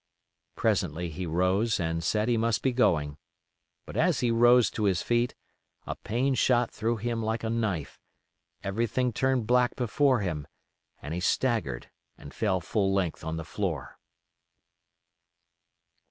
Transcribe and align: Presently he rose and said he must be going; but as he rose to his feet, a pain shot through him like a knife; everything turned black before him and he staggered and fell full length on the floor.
Presently 0.55 1.11
he 1.11 1.27
rose 1.27 1.79
and 1.79 2.03
said 2.03 2.27
he 2.27 2.35
must 2.35 2.63
be 2.63 2.71
going; 2.71 3.19
but 3.85 3.95
as 3.95 4.21
he 4.21 4.31
rose 4.31 4.71
to 4.71 4.85
his 4.85 5.03
feet, 5.03 5.35
a 5.85 5.95
pain 5.95 6.33
shot 6.33 6.71
through 6.71 6.97
him 6.97 7.21
like 7.21 7.43
a 7.43 7.51
knife; 7.51 7.99
everything 8.63 9.13
turned 9.13 9.45
black 9.45 9.75
before 9.75 10.21
him 10.21 10.47
and 11.03 11.13
he 11.13 11.19
staggered 11.19 11.91
and 12.17 12.33
fell 12.33 12.59
full 12.59 12.91
length 12.91 13.23
on 13.23 13.37
the 13.37 13.45
floor. 13.45 13.99